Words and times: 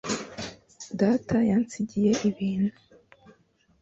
Data 0.99 1.37
yansigiye 1.49 2.11
ibintu. 2.29 2.73